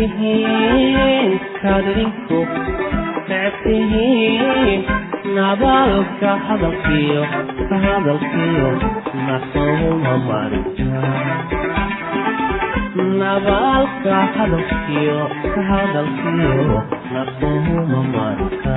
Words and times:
tihiin 0.00 1.28
kadrinku 1.62 2.40
neceb 3.28 3.54
tihiin 3.64 4.80
nabaalka 5.36 6.30
hadalkiyo 6.48 7.22
hadalkiyo 7.84 8.70
nasuma 9.28 10.14
marnabaalka 12.96 14.16
hadalkiyo 14.36 15.18
hadalkiyo 15.68 16.78
nasuma 17.12 18.00
marka 18.14 18.76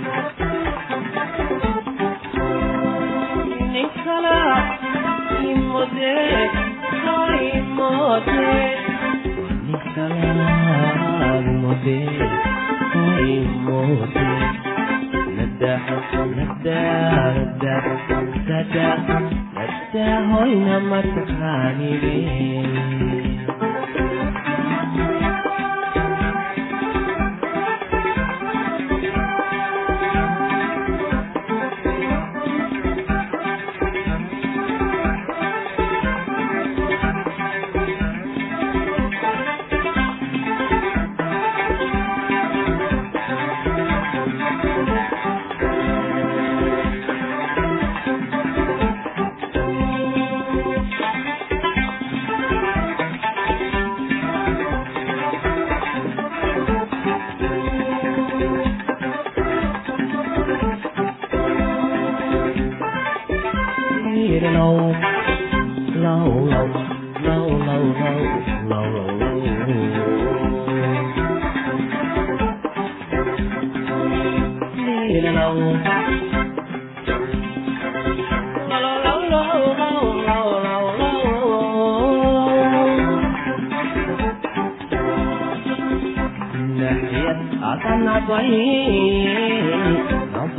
مده 5.73 6.49
تایم 7.05 7.65
مده 7.75 8.75
نسلام 9.71 11.45
مده 11.65 12.01
تایم 12.93 13.51
مده 13.65 14.31
نده 15.37 15.75
نده 16.37 16.81
نده 17.37 17.77
نده 18.49 18.89
نده 19.57 20.07
هاي 20.31 20.55
نمت 20.55 21.15
خاني 21.39 21.91
بيه 22.01 23.50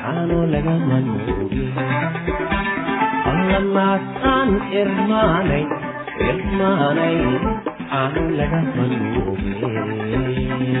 Ano 0.00 0.38
laga 0.52 0.74
manuye 0.88 1.34
hoy 3.24 3.48
nataan 3.74 4.50
irmaanay 4.80 4.80
irmaanay 4.80 5.64
irmaanay 6.28 7.16
aanu 8.00 8.22
lagama 8.38 8.84
nuugin 8.92 10.80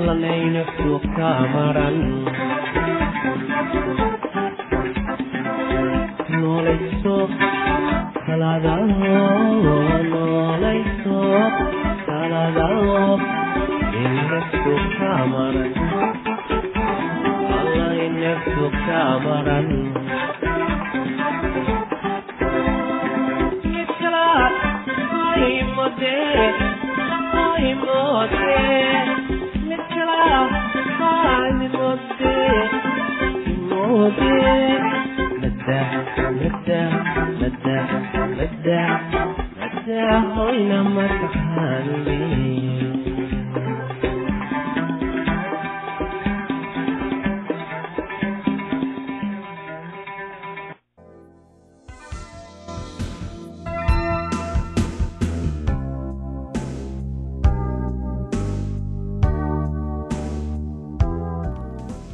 allanaynaku 0.00 0.90
kamaran 1.16 1.96
noolayso 6.40 7.16
kaladao 8.26 8.86
noolayso 10.12 11.18
kaladao 12.06 13.20
inaku 14.04 14.74
kamaran 14.98 15.72
allaynaku 17.58 18.64
kamaran 18.86 19.68
midkalaad 23.72 24.54
aimode 25.36 26.16
aimode 27.44 28.58
hoyna 40.36 40.78
mataxaanle 40.94 42.18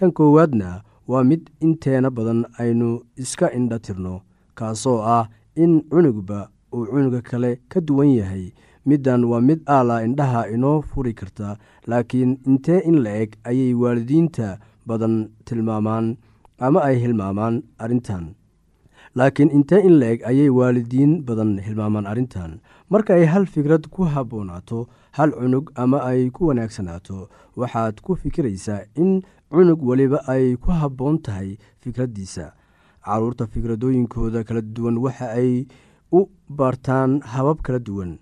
kan 0.00 0.10
koowaadna 0.18 0.68
waa 1.10 1.24
mid 1.30 1.42
inteena 1.66 2.08
badan 2.16 2.40
aynu 2.62 2.88
iska 3.22 3.46
indha 3.58 3.78
tirno 3.86 4.14
kaasoo 4.58 4.98
ah 5.16 5.24
in 5.62 5.72
cunugba 5.92 6.40
uu 6.74 6.86
cunuga 6.90 7.20
kale 7.28 7.50
ka 7.72 7.78
duwan 7.86 8.10
yahay. 8.18 8.44
Middan 8.88 9.22
waa 9.30 9.40
mid 9.48 9.60
aala 9.76 9.96
indhaha 10.06 10.42
inoo 10.54 10.78
furi 10.90 11.12
karta 11.20 11.48
laakiin 11.90 12.32
intee 12.50 12.80
in 12.90 12.96
la 13.04 13.10
eg 13.22 13.30
ayay 13.50 13.72
waalidiinta 13.82 14.48
badan 14.88 15.14
tilmaamaan 15.46 16.06
ama 16.66 16.80
ay 16.88 16.96
hilmaamaan 17.02 17.56
arrintan. 17.84 18.24
Laakiin 19.18 19.50
intee 19.56 19.80
in 19.88 19.94
la 20.00 20.06
eg 20.14 20.20
ayay 20.30 20.48
waalidiin 20.58 21.12
badan 21.28 21.52
hilmaamaan 21.66 22.06
arrintan. 22.12 22.52
Marka 22.92 23.14
ay 23.18 23.24
hal 23.32 23.46
fikrad 23.54 23.84
ku 23.94 24.04
habboonaato 24.14 24.78
hal 25.18 25.30
cunug 25.38 25.66
ama 25.82 25.98
ay 26.10 26.30
ku 26.36 26.46
wanaagsanaato 26.48 27.18
waxaad 27.60 28.00
ku 28.04 28.16
fikiraysaa 28.22 28.80
in 29.02 29.10
cunug 29.50 29.82
weliba 29.82 30.22
ay 30.28 30.56
ku 30.56 30.70
habboon 30.70 31.18
tahay 31.22 31.58
fikraddiisa. 31.82 32.52
Carruurta 33.04 33.46
fikradooyinkooda 33.46 34.44
kala 34.44 34.60
duwan 34.62 34.98
waxa 34.98 35.32
ay 35.34 35.66
u 36.12 36.26
bartaan 36.48 37.20
habab 37.32 37.58
kala 37.62 37.78
duwan. 37.78 38.18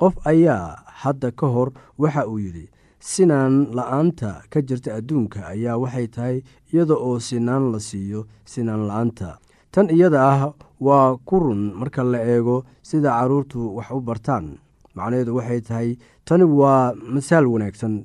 Qof 0.00 0.14
ayaa 0.26 0.82
hadda 1.02 1.30
ka 1.30 1.46
hor 1.46 1.70
waxa 1.98 2.26
uu 2.26 2.38
yidhi 2.38 2.66
sinaan 2.98 3.70
la'aanta 3.76 4.42
ka 4.50 4.58
jirta 4.62 4.94
adduunka 4.98 5.46
ayaa 5.52 5.78
waxay 5.78 6.06
tahay 6.08 6.36
iyada 6.72 6.94
oo 6.94 7.18
sinaan 7.18 7.70
la 7.72 7.78
siiyo 7.78 8.26
sinaan 8.44 8.86
la'aanta. 8.88 9.38
Tan 9.72 9.86
iyada 9.90 10.18
ah 10.22 10.40
waa 10.80 11.16
ku 11.24 11.38
run 11.38 11.72
marka 11.78 12.02
la 12.04 12.18
eego 12.24 12.64
sida 12.82 13.10
carruurtu 13.20 13.76
wax 13.76 13.90
u 13.94 14.00
bartaan. 14.00 14.58
Macnaheedu 14.94 15.36
waxay 15.38 15.60
tahay 15.60 15.88
tani 16.24 16.44
waa 16.44 16.92
masaal 16.94 17.46
wanaagsan 17.46 18.04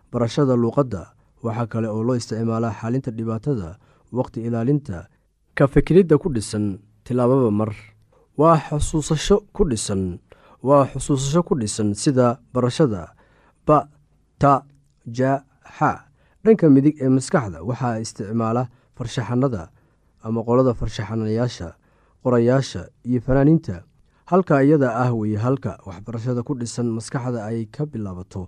barashada 0.11 0.55
luuqadda. 0.55 1.13
Waxaa 1.43 1.67
kale 1.67 1.87
oo 1.89 2.03
loo 2.03 2.15
isticmaalaa 2.15 2.73
xalinta 2.81 3.11
dhibaatada 3.11 3.77
waqti 4.13 4.41
ilaalinta 4.47 5.07
ka 5.57 5.67
fikiridda 5.67 6.17
ku 6.21 6.29
dhisan 6.29 6.79
tilaababa 7.03 7.51
mar. 7.51 7.71
Waa 8.37 8.57
xusuusasho 8.69 9.49
ku 9.55 9.65
dhisan 9.69 10.19
waa 10.63 10.85
xusuusasho 10.93 11.41
ku 11.43 11.55
dhisan 11.57 11.93
sida 11.97 12.37
barashada 12.53 13.13
ba 13.65 13.89
ta 14.37 14.61
ja 15.05 15.41
xa 15.77 16.05
dhanka 16.45 16.69
midig 16.69 16.95
ee 17.01 17.09
maskaxda 17.09 17.63
waxaa 17.65 17.99
isticmaala 18.03 18.69
farshaxanada 18.97 19.69
ama 20.23 20.43
qolada 20.45 20.73
farshaxanayaasha 20.77 21.73
qorayaasha 22.23 22.81
iyo 23.09 23.19
fanaaniinta. 23.25 23.83
Halka 24.29 24.61
iyada 24.63 24.93
ah 24.95 25.09
weye 25.13 25.37
halka 25.37 25.81
waxbarashada 25.85 26.43
ku 26.45 26.53
dhisan 26.53 26.85
maskaxda 26.93 27.45
ay 27.49 27.65
ka 27.65 27.85
bilaabato 27.89 28.47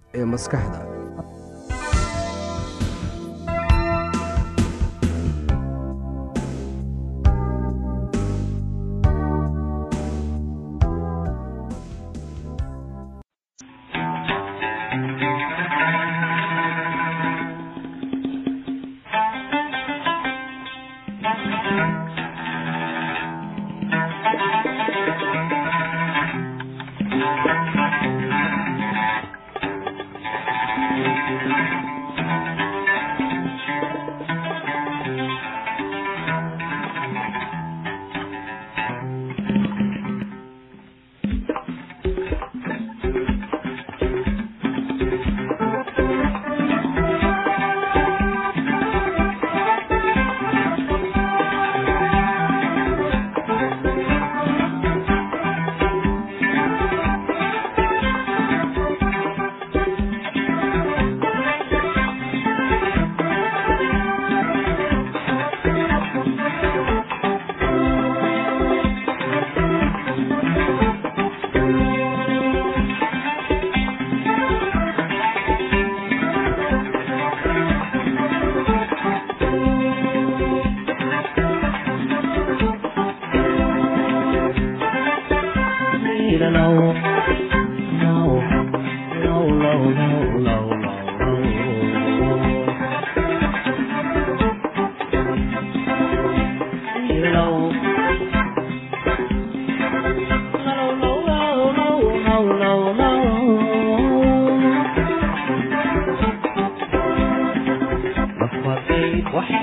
ee 0.13 0.25
maskaxda 0.33 0.90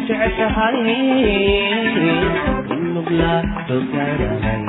jeclahay 0.09 0.77
in 2.75 2.83
mugla 2.95 3.33
doganahay 3.69 4.65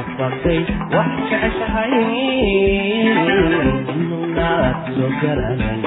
afartay 0.00 0.60
wax 0.94 1.10
jeclahay 1.30 1.92
in 3.92 4.00
mugla 4.10 4.50
doganahay 4.96 5.82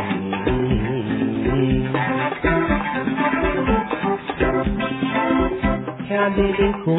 hadidinku 6.10 6.96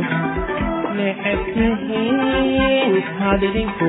necebtihiin 0.96 2.94
hadidinku 3.20 3.88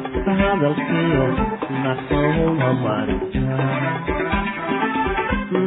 qofka 0.25 0.33
hadalkiyo 0.41 1.25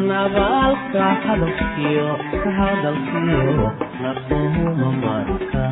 nabaalka 0.08 1.04
hadalkiyo 1.24 2.08
ka 2.42 2.50
hadalkiyo 2.58 3.66
naquhuma 4.02 4.88
marka 5.02 5.64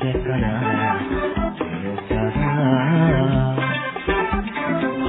Yeah 0.00 0.67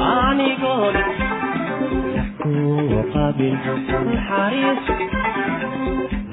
anigoona 0.10 1.04
kuqabil 2.42 3.56
naxariis 3.66 4.84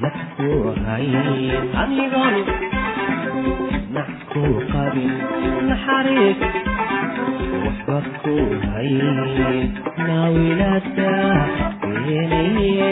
nakuhay 0.03 1.07
anigoona 1.81 2.41
nakuqabil 3.95 5.13
naxariis 5.69 6.39
waxba 7.65 7.97
ku 8.23 8.35
hay 8.71 8.91
naawilada 10.07 11.11
weenaye 12.05 12.91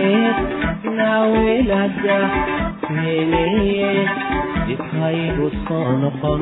naawilada 0.99 2.17
weenaye 2.95 3.91
dib 4.67 4.81
haygu 4.99 5.47
soo 5.67 5.89
noqon 6.03 6.41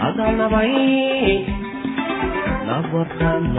ಅದನ್ನವೈ 0.00 0.72
ನಾ 2.66 2.80
ಬರ್ತಾನ 2.80 3.58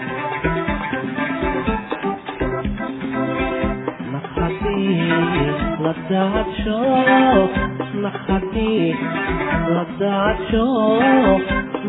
daadsho 5.89 6.79
naxadii 8.03 8.93
la 9.73 9.83
daadsho 10.01 10.65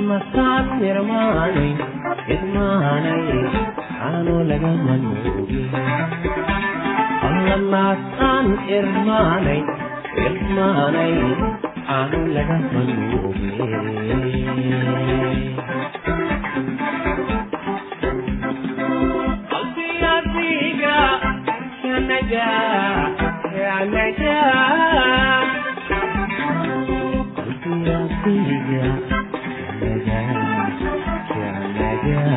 masaan 0.08 0.66
irmaanay 0.90 1.70
irmaanay 2.34 3.26
aanu 4.08 4.34
lagama 4.50 4.94
nuugin 5.04 5.68
alla 7.28 7.56
maasaan 7.74 8.48
irmaanay 8.78 9.60
irmaanay 10.26 11.14
aanu 11.98 12.20
lagama 12.36 12.80
nuugin 12.88 14.72
qalbigadiga 19.50 20.96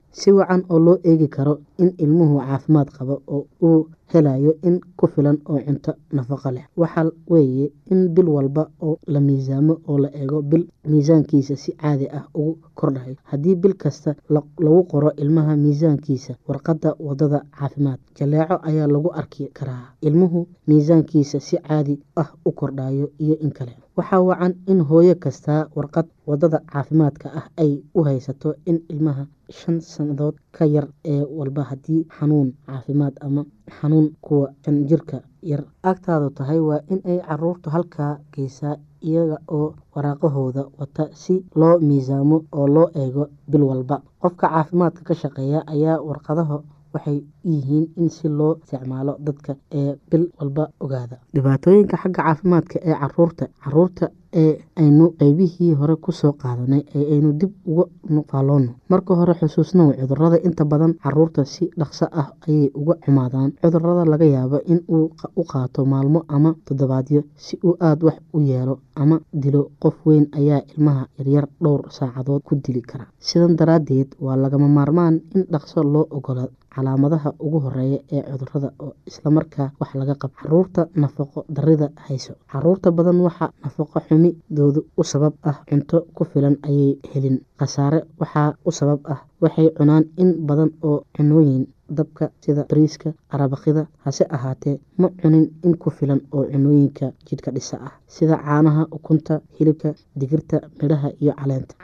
si 0.11 0.31
wacan 0.31 0.61
oo 0.69 0.79
loo 0.79 0.97
eegi 1.09 1.27
karo 1.35 1.53
in 1.77 1.89
ilmuhu 2.03 2.35
caafimaad 2.39 2.89
qabo 2.97 3.15
oo 3.27 3.45
uu 3.67 3.87
helayo 4.11 4.51
in 4.67 4.79
ku 4.97 5.07
filan 5.07 5.37
oo 5.49 5.59
cunto 5.65 5.91
nafaqo 6.11 6.51
leh. 6.51 6.65
Waxa 6.77 7.01
weeye 7.31 7.71
in 7.91 8.09
bil 8.13 8.27
walba 8.29 8.63
oo 8.81 8.97
la 9.07 9.19
miisaamo 9.19 9.73
oo 9.87 9.97
la 10.03 10.09
eego 10.21 10.41
bil 10.41 10.67
miisaankiisa 10.89 11.55
si 11.55 11.71
caadi 11.81 12.07
ah 12.17 12.25
ugu 12.35 12.57
kordhayo 12.75 13.15
haddii 13.23 13.55
bil 13.55 13.73
kasta 13.73 14.15
lagu 14.59 14.83
qoro 14.91 15.11
ilmaha 15.17 15.55
miisaankiisa 15.55 16.33
warqadda 16.47 16.95
waddada 16.99 17.39
caafimaad 17.59 17.99
jaleeco 18.17 18.59
ayaa 18.63 18.87
lagu 18.87 19.09
arki 19.13 19.47
karaa. 19.53 19.85
Ilmuhu 20.01 20.47
miisaankiisa 20.67 21.39
si 21.39 21.57
caadi 21.57 21.99
ah 22.15 22.29
u 22.45 22.51
kordhayo 22.51 23.09
iyo 23.19 23.35
in 23.39 23.51
kale 23.51 23.73
waxaa 23.97 24.21
wacan 24.29 24.53
in 24.71 24.79
hooyo 24.89 25.15
kastaa 25.23 25.61
warqad 25.75 26.07
waddada 26.29 26.59
caafimaadka 26.71 27.27
ah 27.39 27.45
ay 27.63 27.71
u 27.97 28.03
haysato 28.07 28.49
in 28.69 28.77
ilmaha 28.93 29.23
shan 29.57 29.77
sannadood 29.81 30.35
ka 30.55 30.65
yar 30.75 30.87
ee 31.13 31.23
walba 31.37 31.63
haddii 31.69 32.01
xanuun 32.17 32.49
caafimaad 32.67 33.15
ama 33.27 33.41
xanuun 33.77 34.07
kuwa 34.25 34.47
shan 34.65 34.77
jirka 34.89 35.17
yar 35.51 35.63
agtaadu 35.91 36.29
tahay 36.37 36.59
waa 36.59 36.79
in 36.93 37.01
ay 37.11 37.19
caruurtu 37.27 37.69
halkaa 37.75 38.13
geysaa 38.33 38.75
iyaga 39.09 39.37
oo 39.57 39.67
waraaqahooda 39.95 40.63
wata 40.79 41.03
si 41.21 41.33
loo 41.59 41.75
miisaamo 41.87 42.37
oo 42.57 42.67
loo 42.75 42.87
eego 43.01 43.23
bil 43.51 43.63
walba. 43.69 43.95
Qofka 44.21 44.47
caafimaadka 44.49 45.01
ka 45.03 45.13
shaqeeya 45.21 45.59
ayaa 45.73 45.97
warqadaha 46.07 46.57
waxay 46.93 47.17
yihiin 47.51 47.85
in 48.01 48.09
si 48.09 48.27
loo 48.29 48.53
isticmaalo 48.63 49.13
dadka 49.27 49.55
ee 49.79 49.95
bil 50.11 50.25
walba 50.39 50.63
ogaada. 50.79 51.17
Dhibaatooyinka 51.35 51.97
xagga 52.03 52.23
caafimaadka 52.23 52.77
ee 52.89 52.95
carruurta 53.01 53.45
carruurta 53.63 54.05
ee 54.41 54.53
aynu 54.81 55.05
qeybihii 55.19 55.73
hore 55.79 55.95
ku 56.05 56.11
soo 56.11 56.31
qaadanay 56.41 56.81
ee 56.95 57.05
aynu 57.13 57.29
dib 57.41 57.51
uga 57.71 57.85
nuqaaloono 58.15 58.71
marka 58.89 59.11
hore 59.19 59.33
xusuusnow 59.39 59.89
cudurrada 59.99 60.37
inta 60.47 60.63
badan 60.71 60.93
carruurta 61.03 61.41
si 61.53 61.63
dhaqso 61.79 62.05
ah 62.21 62.27
ayay 62.47 62.69
uga 62.81 62.95
xumaadaan. 63.05 63.49
Cudurada 63.61 64.03
laga 64.11 64.25
yaabo 64.35 64.57
in 64.71 64.79
uu 64.95 65.05
u 65.35 65.43
qaato 65.51 65.85
maalmo 65.85 66.19
ama 66.35 66.51
toddobaadyo 66.65 67.21
si 67.35 67.53
uu 67.67 67.75
aada 67.87 68.05
wax 68.07 68.17
u 68.33 68.39
yeelo 68.49 68.75
ama 68.95 69.19
dilo. 69.33 69.61
Qof 69.83 69.95
weyn 70.05 70.25
ayaa 70.39 70.61
ilmaha 70.71 71.03
yaryar 71.17 71.45
dhowr 71.63 71.81
saacadood 71.97 72.41
ku 72.47 72.55
dili 72.55 72.81
kara. 72.81 73.05
Sidan 73.19 73.55
daraaddeed 73.59 74.09
waa 74.25 74.35
lagama 74.43 74.67
maarmaan 74.77 75.15
in 75.35 75.43
dhaqso 75.51 75.83
loo 75.83 76.05
ogolaado 76.17 76.53
calaamadaha 76.75 77.29
ugu 77.45 77.59
horreeya 77.65 77.99
ee 78.15 78.21
cudurrada 78.31 78.69
oo 78.83 78.93
islamarkaa 79.09 79.67
wax 79.79 79.91
laga 79.99 80.15
qabo. 80.21 80.33
Caruurta 80.41 80.81
nafaqo 81.03 81.39
darida 81.55 81.87
hayso. 82.07 82.33
Caruurta 82.51 82.91
badan 82.97 83.19
waxaa 83.27 83.49
nafaqo 83.63 83.97
xumidoodu 84.07 84.81
u 84.97 85.03
sabab 85.11 85.33
ah. 85.49 85.57
Cunto 85.69 85.97
ku 86.15 86.23
filan 86.31 86.55
ayay 86.67 86.91
helin. 87.13 87.37
Khasaare 87.59 87.99
waxaa 88.21 88.49
u 88.65 88.71
sabab 88.79 88.99
ah. 89.13 89.19
Waxay 89.41 89.67
cunaan 89.77 90.03
in 90.21 90.29
badan 90.47 90.69
oo 90.83 90.97
cunooyin 91.17 91.63
dabka 91.97 92.25
sida 92.43 92.63
bariiska 92.69 93.09
arabakida 93.35 93.83
hase 94.05 94.23
ahaatee 94.35 94.75
ma 95.01 95.07
cunin 95.21 95.45
in 95.65 95.73
ku 95.81 95.89
filan 95.97 96.21
oo 96.35 96.43
cunooyinka 96.51 97.05
jidhka 97.27 97.51
dhisa 97.55 97.75
ah. 97.87 97.93
Sida 98.15 98.35
caanaha 98.45 98.83
ukunta 98.97 99.41
hilibka 99.57 99.89
digirta 100.19 100.57
midhaha 100.81 101.09
iyo 101.21 101.33
caleenta 101.39 101.75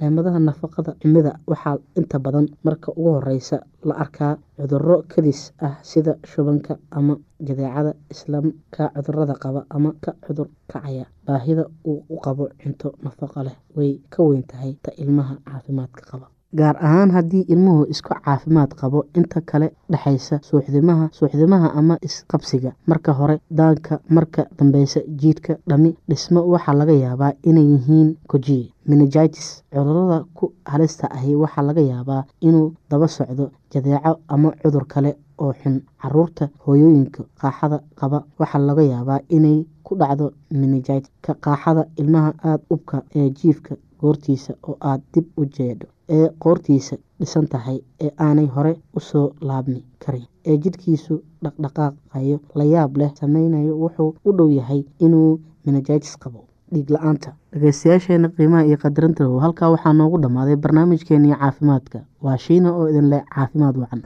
caleemadaha 0.00 0.38
nafaqada 0.48 0.92
xumida 1.02 1.32
waxaa 1.50 1.76
inta 1.98 2.18
badan 2.24 2.46
marka 2.64 2.88
ugu 2.96 3.10
horeysa 3.16 3.56
la 3.88 3.94
arkaa 4.04 4.32
cuduro 4.56 4.96
kadis 5.12 5.40
ah 5.66 5.74
sida 5.90 6.12
shubanka 6.30 6.72
ama 6.90 7.14
jadeecada 7.48 7.92
islaamka 8.12 8.82
cudurrada 8.94 9.34
qaba 9.42 9.60
ama 9.76 9.90
ka 10.04 10.12
cudur 10.26 10.48
kacaya. 10.72 11.04
Baahida 11.26 11.64
uu 11.84 12.04
u 12.08 12.16
qabo 12.24 12.48
cunto 12.62 12.88
nafaqo 13.04 13.42
leh 13.46 13.56
way 13.76 14.00
ka 14.10 14.22
weyn 14.22 14.42
tahay 14.50 14.72
ta 14.82 14.90
ilmaha 15.02 15.34
caafimaadka 15.46 16.02
qaba 16.10 16.26
gaar 16.58 16.76
ahaan 16.86 17.10
haddii 17.14 17.44
ilmuhu 17.54 17.86
isku 17.94 18.14
caafimaad 18.24 18.74
qabo 18.80 19.04
inta 19.18 19.40
kale 19.40 19.68
dhexaysa 19.90 20.38
suuxdimaha 20.48 21.08
suuxdimaha 21.18 21.68
ama 21.78 21.96
isqabsiga. 22.02 22.72
Marka 22.86 23.12
hore 23.12 23.36
daanka 23.50 24.00
marka 24.08 24.46
dambeysa 24.58 25.00
jiidhka 25.20 25.56
dhami 25.68 25.94
dhismo 26.08 26.40
waxaa 26.52 26.74
laga 26.80 26.92
yaabaa 27.04 27.32
inay 27.50 27.66
yihiin 27.72 28.16
kojiye 28.30 28.72
menegitis 28.88 29.62
cudurrada 29.72 30.24
ku 30.34 30.52
halista 30.64 31.06
ahi 31.16 31.34
waxaa 31.42 31.62
laga 31.68 31.80
yaabaa 31.92 32.24
inuu 32.40 32.72
daba 32.90 33.08
socdo 33.08 33.50
jadeeco 33.72 34.12
ama 34.28 34.50
cudur 34.62 34.84
kale 34.86 35.16
oo 35.38 35.52
xun. 35.62 35.80
Caruurta 36.02 36.48
hooyooyinka 36.66 37.22
qaaxada 37.40 37.78
qaba 38.00 38.24
waxaa 38.38 38.58
laga 38.68 38.82
yaabaa 38.82 39.20
inay 39.28 39.64
ku 39.84 39.94
dhacdo 40.00 40.32
minijit 40.50 41.06
ka 41.22 41.34
qaaxada 41.44 41.86
ilmaha 41.96 42.32
aada 42.44 42.62
ubka 42.70 43.02
ee 43.14 43.30
jiifka 43.30 43.74
goortiisa 44.00 44.52
oo 44.68 44.76
aad 44.80 45.00
dib 45.14 45.26
u 45.36 45.44
jeedho 45.44 45.86
ee 46.16 46.28
qoortiisa 46.44 46.96
dhisan 47.20 47.46
tahay 47.52 47.78
ee 48.04 48.10
aanay 48.26 48.46
hore 48.56 48.72
u 48.96 49.00
soo 49.00 49.26
laabmi 49.40 49.80
karin. 50.04 50.24
Ee 50.46 50.56
jidhkiisu 50.64 51.14
dhaqdhaqaaqayo 51.44 52.38
la 52.58 52.64
yaab 52.74 52.96
leh 52.96 53.10
sameynayo 53.20 53.74
wuxuu 53.82 54.14
u 54.24 54.32
dhow 54.38 54.48
yahay 54.58 54.82
inuu 54.98 55.40
minajitis 55.66 56.16
qabo. 56.22 56.40
Dhiig 56.72 56.90
la'aanta 56.94 57.30
dhegeystayaasheena 57.52 58.28
qiimaha 58.36 58.64
iyo 58.68 58.76
qadarinta 58.84 59.24
halkaa 59.44 59.70
waxaa 59.74 59.92
noogu 59.92 60.18
dhammaaday 60.22 60.56
barnaamijkeenii 60.56 61.34
caafimaadka. 61.40 61.98
Waa 62.22 62.36
shiina 62.46 62.72
oo 62.78 62.88
idin 62.88 63.10
leh 63.10 63.22
caafimaad 63.34 63.76
wacan 63.82 64.02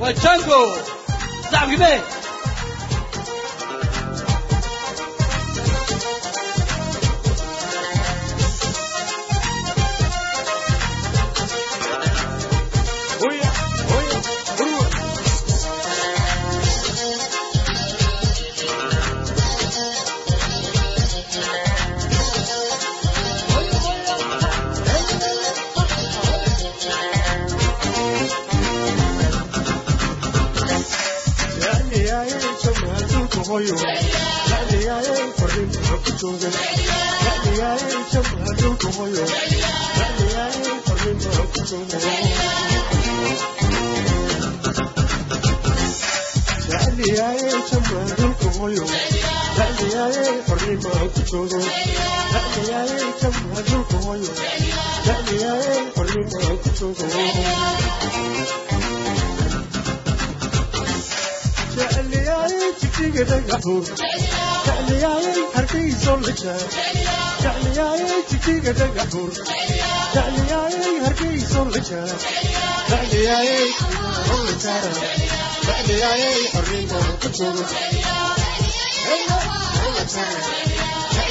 waa 0.00 0.12
jango 0.22 0.60
Golden. 36.30 36.69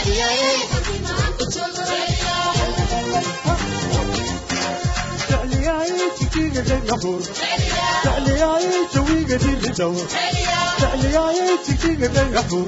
Yeah. 0.09 0.78
جاي 6.61 6.77
نبور 6.77 7.21
تعلي 8.03 8.39
يا 8.39 8.59
جوي 8.95 9.23
قدير 9.23 9.57
ندور 9.69 10.05
تعلي 10.79 11.13
يا 11.13 11.55
تكتي 11.67 11.95
قدير 11.95 12.27
نبور 12.39 12.67